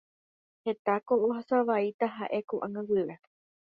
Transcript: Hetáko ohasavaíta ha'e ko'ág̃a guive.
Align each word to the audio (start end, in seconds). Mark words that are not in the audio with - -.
Hetáko 0.71 1.13
ohasavaíta 1.29 2.13
ha'e 2.19 2.39
ko'ág̃a 2.51 2.87
guive. 2.93 3.15